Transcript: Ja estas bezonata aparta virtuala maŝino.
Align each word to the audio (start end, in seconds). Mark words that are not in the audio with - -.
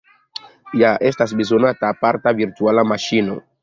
Ja 0.83 0.93
estas 1.11 1.37
bezonata 1.43 1.93
aparta 1.97 2.37
virtuala 2.43 2.91
maŝino. 2.95 3.43